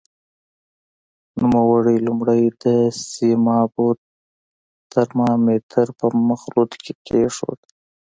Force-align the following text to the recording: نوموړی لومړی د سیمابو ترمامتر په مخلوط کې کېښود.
نوموړی 1.41 1.97
لومړی 2.07 2.41
د 2.63 2.65
سیمابو 3.13 3.87
ترمامتر 4.93 5.87
په 5.99 6.05
مخلوط 6.29 6.71
کې 6.83 6.93
کېښود. 7.07 7.59